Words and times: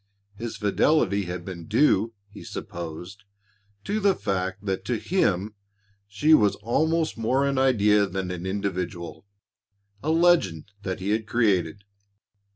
His 0.35 0.57
fidelity 0.57 1.25
had 1.25 1.45
been 1.45 1.67
due, 1.67 2.15
he 2.27 2.43
supposed, 2.43 3.23
to 3.83 3.99
the 3.99 4.15
fact 4.15 4.65
that 4.65 4.83
to 4.85 4.97
him 4.97 5.53
she 6.07 6.33
was 6.33 6.55
almost 6.55 7.19
more 7.19 7.45
an 7.45 7.59
idea 7.59 8.07
than 8.07 8.31
an 8.31 8.47
individual, 8.47 9.27
a 10.01 10.09
legend 10.09 10.71
that 10.81 11.01
he 11.01 11.11
had 11.11 11.27
created. 11.27 11.83